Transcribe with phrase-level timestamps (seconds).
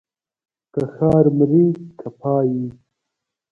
[0.73, 1.67] که ښار مرې
[1.99, 2.63] که پايي.